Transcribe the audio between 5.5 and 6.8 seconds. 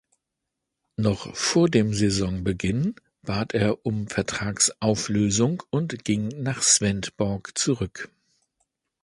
und ging nach